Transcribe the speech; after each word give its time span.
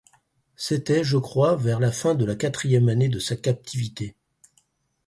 C’était, 0.55 1.03
je 1.03 1.15
crois, 1.17 1.55
vers 1.55 1.79
la 1.79 1.91
fin 1.91 2.15
de 2.15 2.25
la 2.25 2.35
quatrième 2.35 2.89
année 2.89 3.07
de 3.07 3.19
sa 3.19 3.35
captivité. 3.35 4.15